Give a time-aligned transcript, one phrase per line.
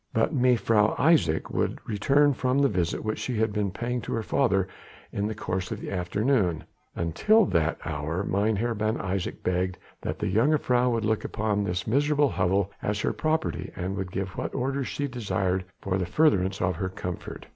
[0.13, 4.23] But Mevrouw Isaje would return from the visit which she had been paying to her
[4.23, 4.67] father
[5.11, 6.63] in the course of the afternoon,
[6.95, 12.29] until that hour Mynheer Ben Isaje begged that the jongejuffrouw would look upon this miserable
[12.29, 16.77] hovel as her property and would give what orders she desired for the furtherance of
[16.77, 17.45] her comfort.